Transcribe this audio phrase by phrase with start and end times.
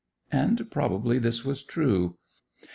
[0.31, 2.17] And probably this was true.